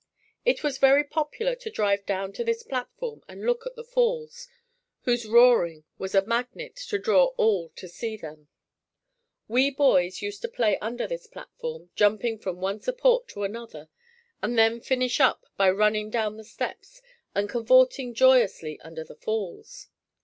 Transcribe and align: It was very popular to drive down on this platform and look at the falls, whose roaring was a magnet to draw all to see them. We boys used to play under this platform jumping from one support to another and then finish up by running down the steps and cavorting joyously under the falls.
It 0.45 0.63
was 0.63 0.79
very 0.79 1.03
popular 1.03 1.53
to 1.57 1.69
drive 1.69 2.07
down 2.07 2.33
on 2.39 2.43
this 2.45 2.63
platform 2.63 3.21
and 3.27 3.45
look 3.45 3.67
at 3.67 3.75
the 3.75 3.83
falls, 3.83 4.47
whose 5.01 5.27
roaring 5.27 5.83
was 5.99 6.15
a 6.15 6.25
magnet 6.25 6.75
to 6.87 6.97
draw 6.97 7.25
all 7.37 7.69
to 7.75 7.87
see 7.87 8.17
them. 8.17 8.47
We 9.47 9.69
boys 9.69 10.19
used 10.23 10.41
to 10.41 10.47
play 10.49 10.79
under 10.79 11.05
this 11.05 11.27
platform 11.27 11.91
jumping 11.95 12.39
from 12.39 12.59
one 12.61 12.79
support 12.81 13.27
to 13.27 13.43
another 13.43 13.89
and 14.41 14.57
then 14.57 14.81
finish 14.81 15.19
up 15.19 15.45
by 15.55 15.69
running 15.69 16.09
down 16.09 16.35
the 16.37 16.43
steps 16.45 17.03
and 17.35 17.47
cavorting 17.47 18.15
joyously 18.15 18.79
under 18.79 19.03
the 19.03 19.17
falls. 19.17 19.89